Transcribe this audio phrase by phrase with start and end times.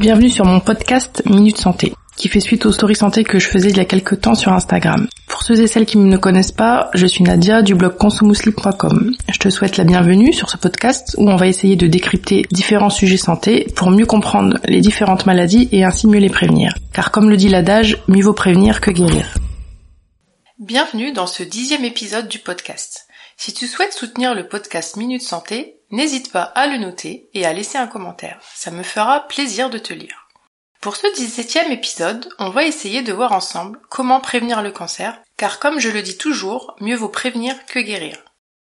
[0.00, 3.68] Bienvenue sur mon podcast Minute Santé, qui fait suite aux stories santé que je faisais
[3.68, 5.06] il y a quelques temps sur Instagram.
[5.28, 9.14] Pour ceux et celles qui ne me connaissent pas, je suis Nadia du blog consumousli.com.
[9.30, 12.88] Je te souhaite la bienvenue sur ce podcast où on va essayer de décrypter différents
[12.88, 16.74] sujets santé pour mieux comprendre les différentes maladies et ainsi mieux les prévenir.
[16.94, 19.34] Car comme le dit l'adage, mieux vaut prévenir que guérir.
[20.58, 23.06] Bienvenue dans ce dixième épisode du podcast.
[23.36, 27.52] Si tu souhaites soutenir le podcast Minute Santé, n'hésite pas à le noter et à
[27.52, 28.40] laisser un commentaire.
[28.54, 30.28] Ça me fera plaisir de te lire.
[30.80, 35.58] Pour ce 17e épisode, on va essayer de voir ensemble comment prévenir le cancer, car
[35.58, 38.16] comme je le dis toujours, mieux vaut prévenir que guérir.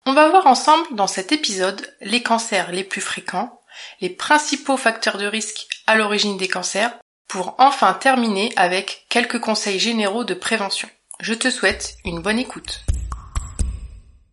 [0.06, 3.62] On va voir ensemble dans cet épisode les cancers les plus fréquents,
[4.02, 6.98] les principaux facteurs de risque à l'origine des cancers,
[7.30, 10.90] pour enfin terminer avec quelques conseils généraux de prévention.
[11.22, 12.84] Je te souhaite une bonne écoute.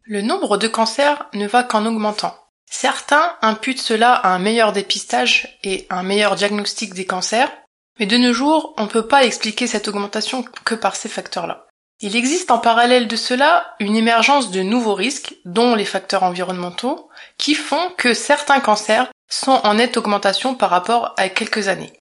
[0.03, 2.45] Le nombre de cancers ne va qu'en augmentant.
[2.70, 7.50] Certains imputent cela à un meilleur dépistage et un meilleur diagnostic des cancers,
[7.98, 11.67] mais de nos jours, on ne peut pas expliquer cette augmentation que par ces facteurs-là.
[12.00, 17.09] Il existe en parallèle de cela une émergence de nouveaux risques, dont les facteurs environnementaux,
[17.39, 21.94] qui font que certains cancers sont en nette augmentation par rapport à quelques années.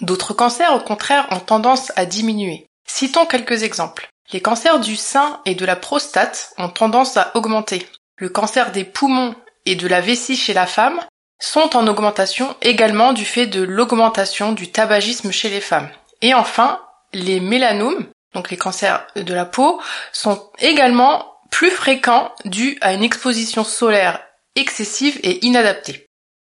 [0.00, 2.66] D'autres cancers, au contraire, ont tendance à diminuer.
[2.88, 4.08] Citons quelques exemples.
[4.32, 7.86] Les cancers du sein et de la prostate ont tendance à augmenter.
[8.16, 9.34] Le cancer des poumons
[9.66, 11.00] et de la vessie chez la femme
[11.38, 15.90] sont en augmentation également du fait de l'augmentation du tabagisme chez les femmes.
[16.20, 16.80] Et enfin,
[17.12, 19.80] les mélanomes, donc les cancers de la peau,
[20.12, 24.20] sont également plus fréquents dus à une exposition solaire
[24.54, 26.06] excessive et inadaptée.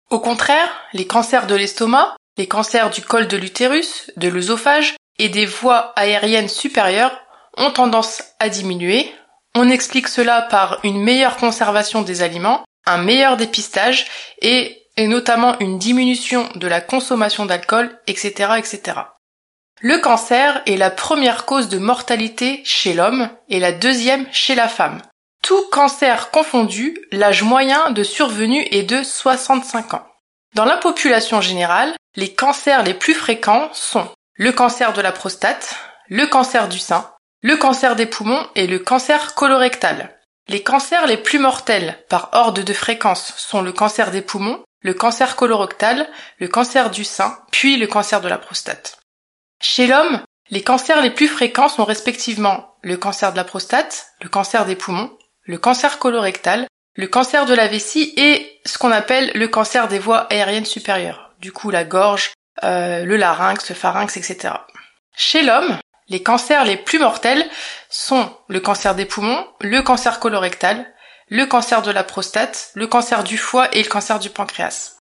[0.09, 5.29] Au contraire, les cancers de l'estomac, les cancers du col de l'utérus, de l'œsophage et
[5.29, 7.19] des voies aériennes supérieures
[7.57, 9.13] ont tendance à diminuer.
[9.55, 14.05] On explique cela par une meilleure conservation des aliments, un meilleur dépistage
[14.41, 18.99] et, notamment une diminution de la consommation d'alcool, etc., etc.
[19.81, 24.67] Le cancer est la première cause de mortalité chez l'homme et la deuxième chez la
[24.67, 25.01] femme.
[25.43, 30.07] Tout cancer confondu, l'âge moyen de survenue est de 65 ans.
[30.55, 35.75] Dans la population générale, les cancers les plus fréquents sont le cancer de la prostate,
[36.07, 40.14] le cancer du sein, le cancer des poumons et le cancer colorectal.
[40.47, 44.93] Les cancers les plus mortels par ordre de fréquence sont le cancer des poumons, le
[44.93, 46.07] cancer colorectal,
[46.37, 48.99] le cancer du sein, puis le cancer de la prostate.
[49.59, 54.29] Chez l'homme, les cancers les plus fréquents sont respectivement le cancer de la prostate, le
[54.29, 59.31] cancer des poumons, le cancer colorectal, le cancer de la vessie et ce qu'on appelle
[59.33, 62.31] le cancer des voies aériennes supérieures, du coup la gorge,
[62.63, 64.53] euh, le larynx, le pharynx, etc.
[65.15, 67.47] Chez l'homme, les cancers les plus mortels
[67.89, 70.85] sont le cancer des poumons, le cancer colorectal,
[71.29, 74.97] le cancer de la prostate, le cancer du foie et le cancer du pancréas.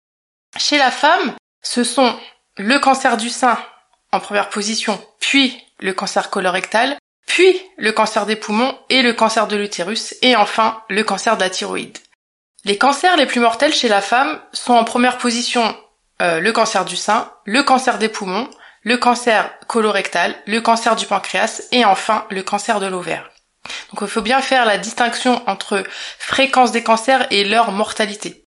[0.56, 2.18] Chez la femme, ce sont
[2.56, 3.58] le cancer du sein
[4.12, 9.48] en première position, puis le cancer colorectal, puis le cancer des poumons et le cancer
[9.48, 11.98] de l'utérus, et enfin le cancer de la thyroïde.
[12.64, 15.76] Les cancers les plus mortels chez la femme sont en première position
[16.22, 18.48] euh, le cancer du sein, le cancer des poumons,
[18.84, 23.30] le cancer colorectal, le cancer du pancréas et enfin le cancer de l'ovaire.
[23.90, 25.82] Donc il faut bien faire la distinction entre
[26.18, 28.44] fréquence des cancers et leur mortalité.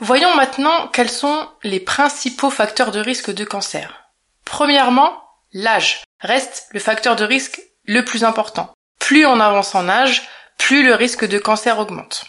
[0.00, 4.10] Voyons maintenant quels sont les principaux facteurs de risque de cancer.
[4.44, 5.22] Premièrement,
[5.52, 8.72] l'âge reste le facteur de risque le plus important.
[8.98, 10.28] Plus on avance en âge,
[10.58, 12.24] plus le risque de cancer augmente.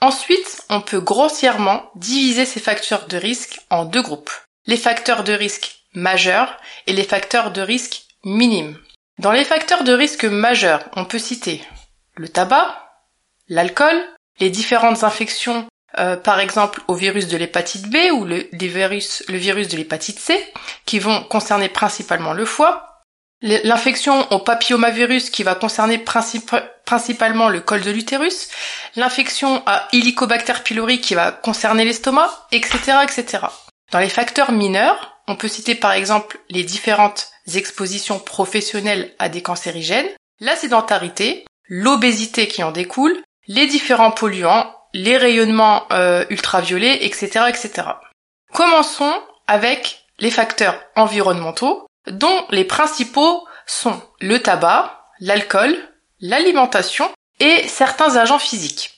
[0.00, 4.32] Ensuite, on peut grossièrement diviser ces facteurs de risque en deux groupes.
[4.66, 8.78] Les facteurs de risque majeurs et les facteurs de risque minimes.
[9.18, 11.62] Dans les facteurs de risque majeurs, on peut citer
[12.16, 12.90] le tabac,
[13.48, 13.96] l'alcool,
[14.40, 15.66] les différentes infections
[15.98, 20.18] euh, par exemple au virus de l'hépatite B ou le, virus, le virus de l'hépatite
[20.18, 20.42] C,
[20.86, 23.02] qui vont concerner principalement le foie,
[23.42, 25.98] l'infection au papillomavirus qui va concerner
[26.84, 28.48] principalement le col de l'utérus,
[28.96, 33.46] l'infection à Helicobacter pylori qui va concerner l'estomac, etc., etc.
[33.90, 39.42] Dans les facteurs mineurs, on peut citer par exemple les différentes expositions professionnelles à des
[39.42, 40.08] cancérigènes,
[40.40, 47.88] la sédentarité, l'obésité qui en découle, les différents polluants, les rayonnements euh, ultraviolets, etc., etc.
[48.52, 49.14] Commençons
[49.46, 55.76] avec les facteurs environnementaux, dont les principaux sont le tabac, l'alcool,
[56.20, 57.10] l'alimentation
[57.40, 58.91] et certains agents physiques.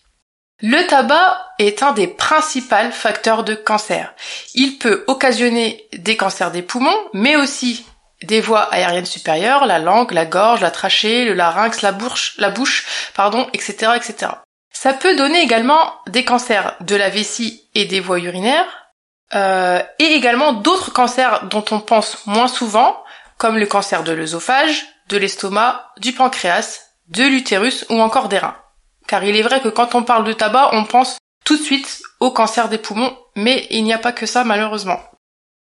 [0.66, 4.14] Le tabac est un des principaux facteurs de cancer.
[4.54, 7.84] Il peut occasionner des cancers des poumons, mais aussi
[8.22, 12.48] des voies aériennes supérieures, la langue, la gorge, la trachée, le larynx, la bouche, la
[12.48, 14.32] bouche, pardon, etc., etc.
[14.72, 18.88] Ça peut donner également des cancers de la vessie et des voies urinaires,
[19.34, 23.04] euh, et également d'autres cancers dont on pense moins souvent,
[23.36, 28.56] comme le cancer de l'œsophage, de l'estomac, du pancréas, de l'utérus ou encore des reins.
[29.06, 32.02] Car il est vrai que quand on parle de tabac, on pense tout de suite
[32.20, 35.00] au cancer des poumons, mais il n'y a pas que ça malheureusement.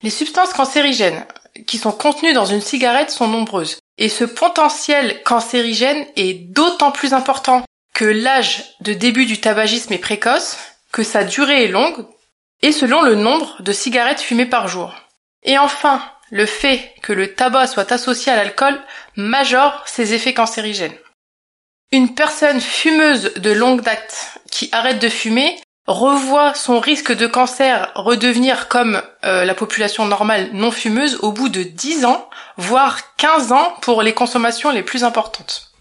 [0.02, 1.26] Les substances cancérigènes
[1.68, 7.14] qui sont contenues dans une cigarette sont nombreuses, et ce potentiel cancérigène est d'autant plus
[7.14, 10.58] important que l'âge de début du tabagisme est précoce,
[10.92, 12.06] que sa durée est longue,
[12.62, 14.94] et selon le nombre de cigarettes fumées par jour.
[15.44, 18.82] Et enfin, le fait que le tabac soit associé à l'alcool
[19.16, 20.98] majore ses effets cancérigènes.
[21.92, 25.56] Une personne fumeuse de longue date qui arrête de fumer
[25.88, 31.50] revoit son risque de cancer redevenir comme euh, la population normale non fumeuse au bout
[31.50, 35.72] de 10 ans, voire 15 ans pour les consommations les plus importantes.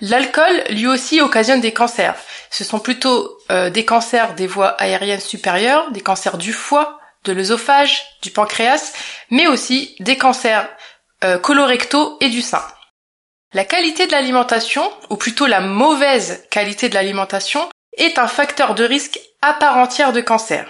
[0.00, 2.14] L'alcool, lui aussi, occasionne des cancers.
[2.50, 7.32] Ce sont plutôt euh, des cancers des voies aériennes supérieures, des cancers du foie, de
[7.32, 8.92] l'œsophage, du pancréas,
[9.30, 10.68] mais aussi des cancers
[11.24, 12.62] euh, colorectaux et du sein.
[13.54, 17.66] La qualité de l'alimentation, ou plutôt la mauvaise qualité de l'alimentation,
[17.96, 20.68] est un facteur de risque à part entière de cancer.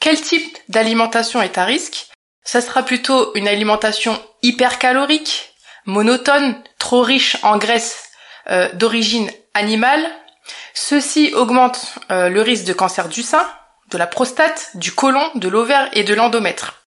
[0.00, 2.06] Quel type d'alimentation est à risque?
[2.42, 5.54] Ça sera plutôt une alimentation hypercalorique,
[5.84, 8.08] monotone, trop riche en graisse
[8.50, 10.10] euh, d'origine animale.
[10.72, 13.46] Ceci augmente euh, le risque de cancer du sein,
[13.90, 16.86] de la prostate, du côlon, de l'ovaire et de l'endomètre.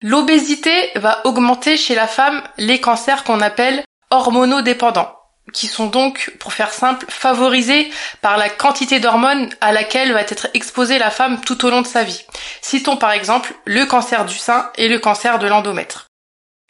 [0.00, 5.14] L'obésité va augmenter chez la femme les cancers qu'on appelle hormonodépendants
[5.52, 7.90] qui sont donc, pour faire simple, favorisés
[8.20, 11.86] par la quantité d'hormones à laquelle va être exposée la femme tout au long de
[11.86, 12.24] sa vie.
[12.60, 16.06] Citons par exemple le cancer du sein et le cancer de l'endomètre.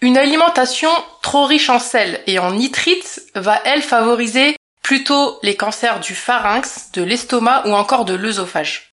[0.00, 0.90] Une alimentation
[1.22, 6.92] trop riche en sel et en nitrites va, elle, favoriser plutôt les cancers du pharynx,
[6.92, 8.92] de l'estomac ou encore de l'œsophage.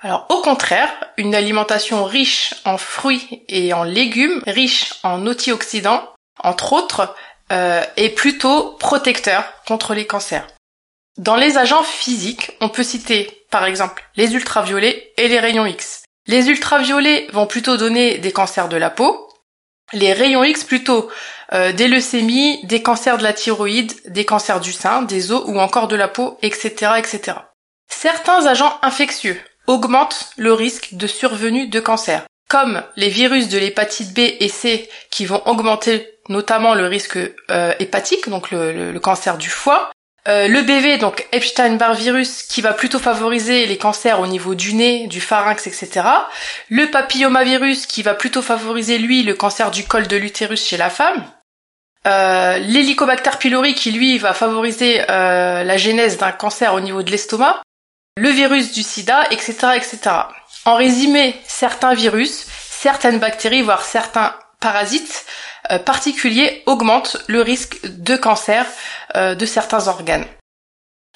[0.00, 6.08] Alors au contraire, une alimentation riche en fruits et en légumes, riche en antioxydants,
[6.42, 7.14] entre autres,
[7.52, 10.46] euh, est plutôt protecteur contre les cancers.
[11.18, 16.04] Dans les agents physiques, on peut citer par exemple les ultraviolets et les rayons X.
[16.26, 19.28] Les ultraviolets vont plutôt donner des cancers de la peau,
[19.92, 21.10] les rayons X plutôt
[21.52, 25.60] euh, des leucémies, des cancers de la thyroïde, des cancers du sein, des os ou
[25.60, 27.38] encore de la peau, etc., etc.
[27.90, 34.12] Certains agents infectieux augmentent le risque de survenue de cancer, comme les virus de l'hépatite
[34.12, 37.18] B et C qui vont augmenter notamment le risque
[37.50, 39.90] euh, hépatique, donc le, cancer du foie.
[40.28, 44.74] Euh, le BV, donc Epstein-Barr virus, qui va plutôt favoriser les cancers au niveau du
[44.74, 46.06] nez, du pharynx, etc.
[46.68, 50.90] Le papillomavirus, qui va plutôt favoriser, lui, le cancer du col de l'utérus chez la
[50.90, 51.24] femme.
[52.06, 57.10] Euh, L'hélicobacter pylori, qui, lui, va favoriser euh, la genèse d'un cancer au niveau de
[57.10, 57.62] l'estomac.
[58.18, 59.98] Le virus du sida, etc., etc.
[60.64, 65.26] En résumé, certains virus, certaines bactéries, voire certains parasites
[65.70, 68.66] euh, particuliers augmentent le risque de cancer
[69.16, 70.26] euh, de certains organes.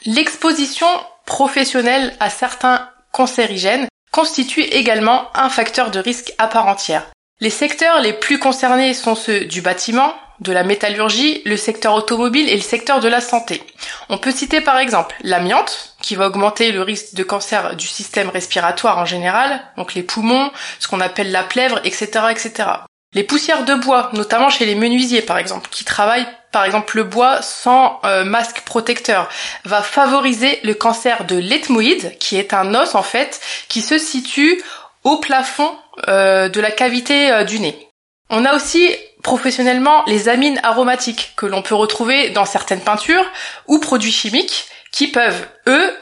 [0.04, 0.88] L'exposition
[1.26, 7.06] professionnelle à certains cancérigènes constitue également un facteur de risque à part entière.
[7.40, 12.48] Les secteurs les plus concernés sont ceux du bâtiment, de la métallurgie, le secteur automobile
[12.48, 13.62] et le secteur de la santé.
[14.08, 18.28] On peut citer par exemple l'amiante, qui va augmenter le risque de cancer du système
[18.28, 22.68] respiratoire en général, donc les poumons, ce qu'on appelle la plèvre, etc., etc.
[23.12, 27.02] Les poussières de bois, notamment chez les menuisiers par exemple, qui travaillent par exemple le
[27.02, 29.28] bois sans euh, masque protecteur,
[29.64, 34.62] va favoriser le cancer de l'ethmoïde, qui est un os en fait, qui se situe
[35.02, 37.88] au plafond euh, de la cavité euh, du nez.
[38.30, 38.94] On a aussi
[39.24, 43.26] professionnellement les amines aromatiques que l'on peut retrouver dans certaines peintures
[43.66, 45.98] ou produits chimiques qui peuvent, eux,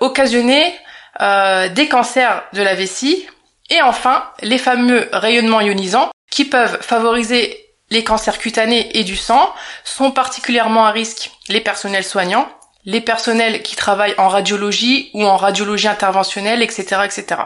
[0.00, 0.74] occasionner
[1.20, 3.24] des cancers de la vessie
[3.70, 9.54] et enfin les fameux rayonnements ionisants qui peuvent favoriser les cancers cutanés et du sang
[9.84, 12.48] sont particulièrement à risque les personnels soignants,
[12.84, 17.42] les personnels qui travaillent en radiologie ou en radiologie interventionnelle, etc., etc.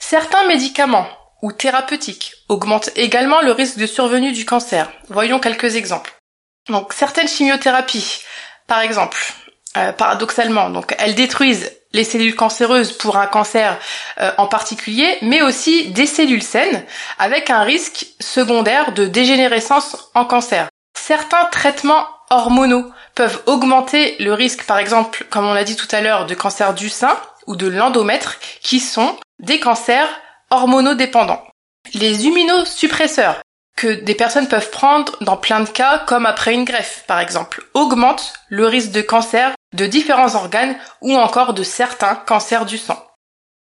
[0.00, 1.06] Certains médicaments
[1.42, 4.90] ou thérapeutiques augmentent également le risque de survenue du cancer.
[5.08, 6.12] Voyons quelques exemples.
[6.68, 8.22] Donc certaines chimiothérapies,
[8.66, 9.18] par exemple,
[9.76, 13.78] euh, paradoxalement, donc elles détruisent les cellules cancéreuses pour un cancer
[14.20, 16.84] euh, en particulier, mais aussi des cellules saines
[17.18, 20.68] avec un risque secondaire de dégénérescence en cancer.
[20.96, 26.00] Certains traitements hormonaux peuvent augmenter le risque, par exemple, comme on l'a dit tout à
[26.00, 27.16] l'heure, de cancer du sein
[27.46, 30.08] ou de l'endomètre, qui sont des cancers
[30.50, 31.44] hormonodépendants.
[31.94, 33.40] Les immunosuppresseurs,
[33.76, 37.64] que des personnes peuvent prendre dans plein de cas, comme après une greffe, par exemple,
[37.74, 43.04] augmentent le risque de cancer de différents organes ou encore de certains cancers du sang.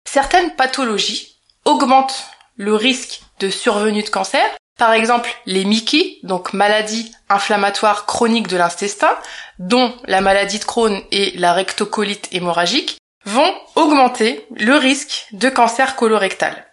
[0.04, 2.26] Certaines pathologies augmentent
[2.56, 4.44] le risque de survenue de cancer.
[4.78, 9.16] Par exemple, les MICI, donc maladies inflammatoires chroniques de l'intestin,
[9.58, 15.96] dont la maladie de Crohn et la rectocolite hémorragique, vont augmenter le risque de cancer
[15.96, 16.69] colorectal.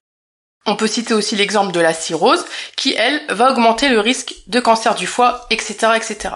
[0.67, 2.45] On peut citer aussi l'exemple de la cirrhose,
[2.75, 6.35] qui elle va augmenter le risque de cancer du foie, etc., etc.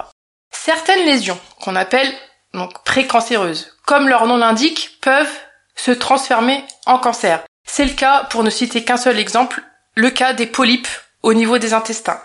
[0.52, 2.12] Certaines lésions, qu'on appelle
[2.54, 5.38] donc précancéreuses, comme leur nom l'indique, peuvent
[5.76, 7.44] se transformer en cancer.
[7.68, 9.62] C'est le cas, pour ne citer qu'un seul exemple,
[9.96, 10.88] le cas des polypes
[11.24, 12.22] au niveau des intestins.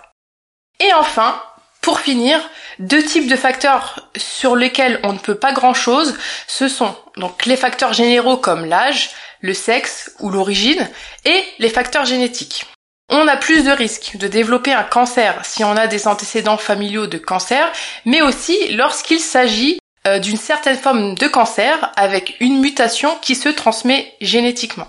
[0.78, 1.40] Et enfin,
[1.80, 2.40] pour finir,
[2.78, 7.46] deux types de facteurs sur lesquels on ne peut pas grand chose, ce sont donc
[7.46, 9.10] les facteurs généraux comme l'âge,
[9.40, 10.88] le sexe ou l'origine,
[11.24, 12.66] et les facteurs génétiques.
[13.08, 17.06] On a plus de risques de développer un cancer si on a des antécédents familiaux
[17.06, 17.70] de cancer,
[18.04, 23.48] mais aussi lorsqu'il s'agit euh, d'une certaine forme de cancer avec une mutation qui se
[23.48, 24.88] transmet génétiquement.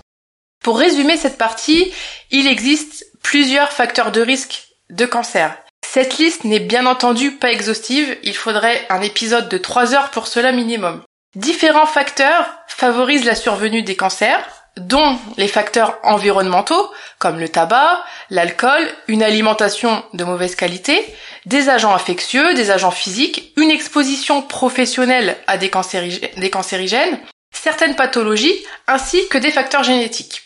[0.63, 1.91] Pour résumer cette partie,
[2.31, 5.55] il existe plusieurs facteurs de risque de cancer.
[5.85, 10.27] Cette liste n'est bien entendu pas exhaustive, il faudrait un épisode de 3 heures pour
[10.27, 11.01] cela minimum.
[11.37, 14.43] Différents facteurs favorisent la survenue des cancers,
[14.75, 21.05] dont les facteurs environnementaux, comme le tabac, l'alcool, une alimentation de mauvaise qualité,
[21.45, 27.19] des agents infectieux, des agents physiques, une exposition professionnelle à des, cancérigènes,
[27.53, 30.41] certaines pathologies, ainsi que des facteurs génétiques.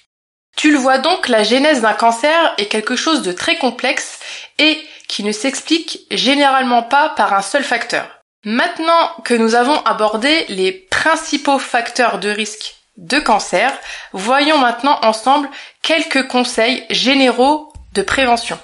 [0.58, 4.20] Tu le vois donc, la genèse d'un cancer est quelque chose de très complexe
[4.60, 8.21] et qui ne s'explique généralement pas par un seul facteur.
[8.44, 13.72] Maintenant que nous avons abordé les principaux facteurs de risque de cancer,
[14.14, 15.48] voyons maintenant ensemble
[15.84, 18.58] quelques conseils généraux de prévention.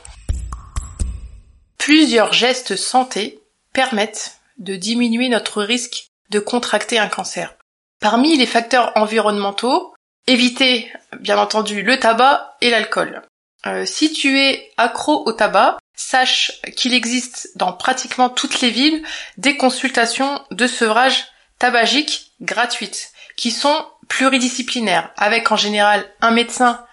[1.77, 3.39] Plusieurs gestes santé
[3.71, 7.53] permettent de diminuer notre risque de contracter un cancer.
[7.99, 9.93] Parmi les facteurs environnementaux,
[10.25, 13.21] éviter bien entendu le tabac et l'alcool.
[13.67, 19.03] Euh, si tu es accro au tabac, sache qu'il existe dans pratiquement toutes les villes
[19.37, 21.25] des consultations de sevrage
[21.59, 26.85] tabagique gratuites qui sont pluridisciplinaires avec en général un médecin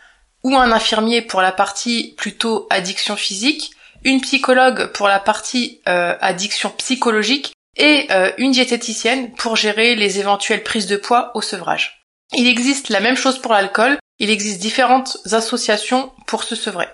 [0.42, 3.72] ou un infirmier pour la partie plutôt addiction physique,
[4.04, 10.18] une psychologue pour la partie euh, addiction psychologique et euh, une diététicienne pour gérer les
[10.18, 12.04] éventuelles prises de poids au sevrage.
[12.32, 16.88] Il existe la même chose pour l'alcool, il existe différentes associations pour se sevrer.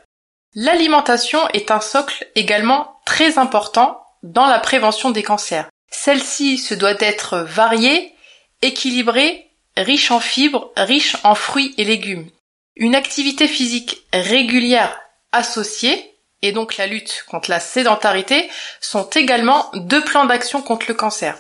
[0.54, 5.68] L'alimentation est un socle également très important dans la prévention des cancers.
[5.90, 8.14] Celle-ci se doit d'être variée,
[8.60, 12.28] équilibrée, riche en fibres, riche en fruits et légumes.
[12.76, 15.00] Une activité physique régulière
[15.32, 20.94] associée, et donc la lutte contre la sédentarité, sont également deux plans d'action contre le
[20.94, 21.36] cancer.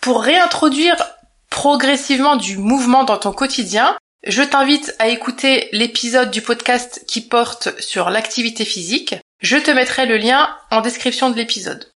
[0.00, 0.96] Pour réintroduire
[1.50, 7.78] progressivement du mouvement dans ton quotidien, je t'invite à écouter l'épisode du podcast qui porte
[7.80, 9.16] sur l'activité physique.
[9.40, 11.92] Je te mettrai le lien en description de l'épisode.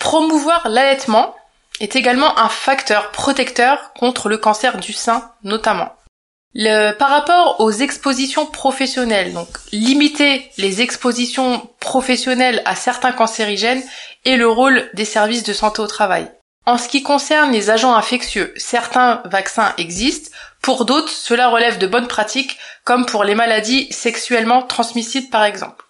[0.00, 1.34] Promouvoir l'allaitement
[1.78, 5.94] est également un facteur protecteur contre le cancer du sein notamment.
[6.98, 13.82] par rapport aux expositions professionnelles, donc limiter les expositions professionnelles à certains cancérigènes
[14.24, 16.28] et le rôle des services de santé au travail.
[16.70, 20.30] En ce qui concerne les agents infectieux, certains vaccins existent,
[20.62, 25.84] pour d'autres cela relève de bonnes pratiques, comme pour les maladies sexuellement transmissibles par exemple.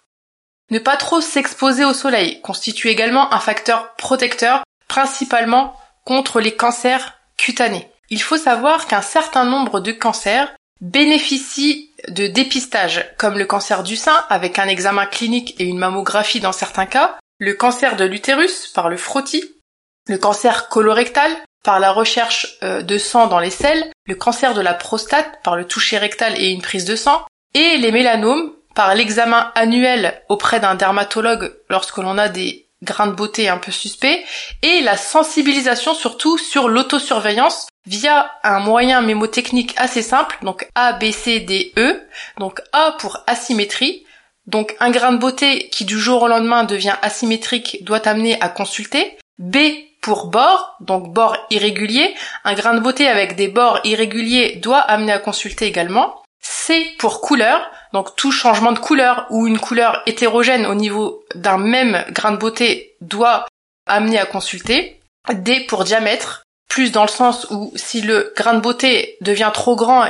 [0.71, 7.13] Ne pas trop s'exposer au soleil constitue également un facteur protecteur, principalement contre les cancers
[7.37, 7.91] cutanés.
[8.09, 13.97] Il faut savoir qu'un certain nombre de cancers bénéficient de dépistage, comme le cancer du
[13.97, 18.67] sein avec un examen clinique et une mammographie dans certains cas, le cancer de l'utérus
[18.69, 19.60] par le frottis,
[20.09, 21.31] le cancer colorectal
[21.63, 25.57] par la recherche euh, de sang dans les selles, le cancer de la prostate par
[25.57, 27.23] le toucher rectal et une prise de sang,
[27.55, 33.13] et les mélanomes par l'examen annuel auprès d'un dermatologue lorsque l'on a des grains de
[33.13, 34.25] beauté un peu suspects,
[34.63, 41.11] et la sensibilisation surtout sur l'autosurveillance via un moyen mémotechnique assez simple, donc A, B,
[41.11, 42.01] C, D, E,
[42.39, 44.07] donc A pour asymétrie,
[44.47, 48.49] donc un grain de beauté qui du jour au lendemain devient asymétrique doit amener à
[48.49, 49.57] consulter, B
[50.01, 52.15] pour bord, donc bord irrégulier.
[52.45, 56.23] Un grain de beauté avec des bords irréguliers doit amener à consulter également.
[56.41, 61.59] C pour couleur, donc tout changement de couleur ou une couleur hétérogène au niveau d'un
[61.59, 63.47] même grain de beauté doit
[63.87, 65.01] amener à consulter.
[65.33, 69.77] D pour diamètre, plus dans le sens où si le grain de beauté devient trop
[69.77, 70.07] grand,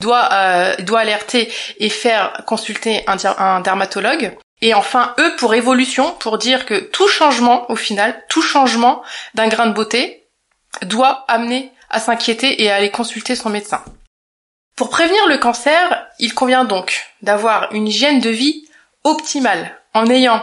[0.00, 4.36] doit, euh, doit alerter et faire consulter un dermatologue.
[4.62, 9.02] Et enfin, E pour évolution, pour dire que tout changement, au final, tout changement
[9.34, 10.26] d'un grain de beauté
[10.82, 13.82] doit amener à s'inquiéter et à aller consulter son médecin.
[14.76, 18.66] Pour prévenir le cancer, il convient donc d'avoir une hygiène de vie
[19.04, 20.42] optimale en ayant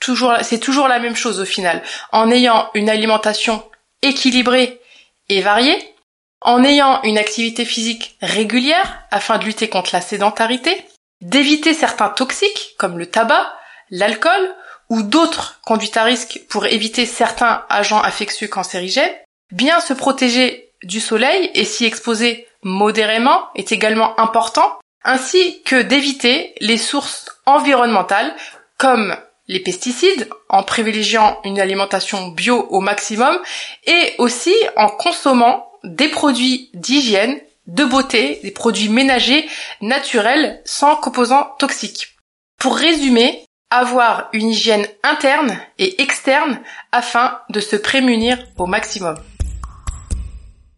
[0.00, 3.62] toujours, c'est toujours la même chose au final, en ayant une alimentation
[4.02, 4.80] équilibrée
[5.28, 5.94] et variée,
[6.40, 10.84] en ayant une activité physique régulière afin de lutter contre la sédentarité,
[11.20, 13.52] d'éviter certains toxiques comme le tabac,
[13.90, 14.54] l'alcool
[14.88, 19.14] ou d'autres conduites à risque pour éviter certains agents infectieux cancérigènes,
[19.50, 26.54] bien se protéger du soleil et s'y exposer modérément est également important, ainsi que d'éviter
[26.60, 28.34] les sources environnementales
[28.78, 29.16] comme
[29.48, 33.38] les pesticides en privilégiant une alimentation bio au maximum
[33.86, 39.48] et aussi en consommant des produits d'hygiène, de beauté, des produits ménagers
[39.80, 42.16] naturels sans composants toxiques.
[42.58, 46.60] Pour résumer, avoir une hygiène interne et externe
[46.92, 49.16] afin de se prémunir au maximum.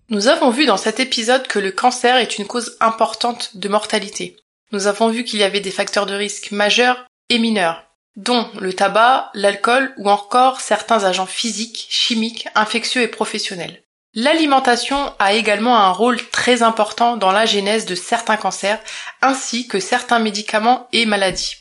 [0.09, 4.37] Nous avons vu dans cet épisode que le cancer est une cause importante de mortalité.
[4.73, 7.85] Nous avons vu qu'il y avait des facteurs de risque majeurs et mineurs
[8.18, 13.83] dont le tabac, l'alcool ou encore certains agents physiques, chimiques, infectieux et professionnels.
[14.21, 18.81] L'alimentation a également un rôle très important dans la genèse de certains cancers
[19.23, 21.55] ainsi que certains médicaments et maladies.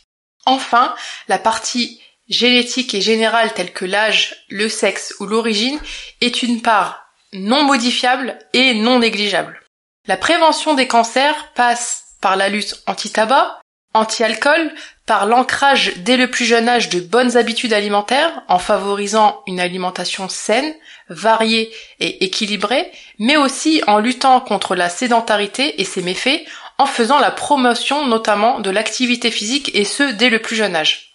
[0.48, 0.96] Enfin,
[1.28, 5.80] la partie génétique et générale telle que l'âge, le sexe ou l'origine
[6.20, 9.62] est une part non modifiable et non négligeable.
[10.08, 13.62] La prévention des cancers passe par la lutte anti-tabac,
[13.94, 14.74] anti-alcool,
[15.08, 20.30] par l'ancrage dès le plus jeune âge de bonnes habitudes alimentaires en favorisant une alimentation
[20.30, 20.76] saine,
[21.10, 26.46] variée et équilibrée, mais aussi en luttant contre la sédentarité et ses méfaits
[26.78, 31.14] en faisant la promotion notamment de l'activité physique et ce dès le plus jeune âge.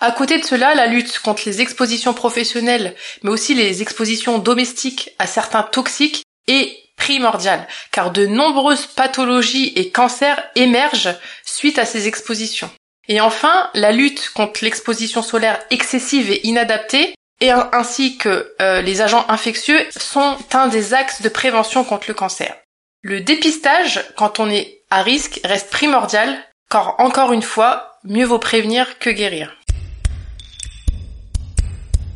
[0.00, 5.10] À côté de cela, la lutte contre les expositions professionnelles, mais aussi les expositions domestiques
[5.18, 12.08] à certains toxiques est primordiale, car de nombreuses pathologies et cancers émergent suite à ces
[12.08, 12.70] expositions.
[13.08, 19.02] Et enfin, la lutte contre l'exposition solaire excessive et inadaptée, et ainsi que euh, les
[19.02, 22.56] agents infectieux, sont un des axes de prévention contre le cancer.
[23.02, 26.38] Le dépistage, quand on est à risque, reste primordial,
[26.70, 29.54] car encore une fois, mieux vaut prévenir que guérir.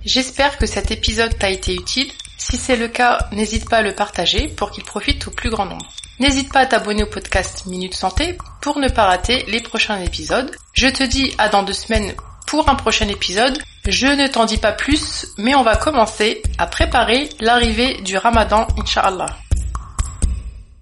[0.05, 2.11] J'espère que cet épisode t'a été utile.
[2.39, 5.67] Si c'est le cas, n'hésite pas à le partager pour qu'il profite au plus grand
[5.67, 5.93] nombre.
[6.21, 10.51] N'hésite pas à t'abonner au podcast Minute Santé pour ne pas rater les prochains épisodes.
[10.73, 12.13] Je te dis à dans deux semaines
[12.47, 13.57] pour un prochain épisode.
[13.87, 18.67] Je ne t'en dis pas plus, mais on va commencer à préparer l'arrivée du Ramadan,
[18.79, 19.37] Inch'Allah.